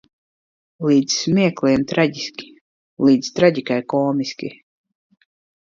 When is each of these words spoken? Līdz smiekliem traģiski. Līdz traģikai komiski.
Līdz 0.91 1.17
smiekliem 1.25 1.83
traģiski. 1.93 2.49
Līdz 3.11 3.31
traģikai 3.41 3.81
komiski. 3.95 4.55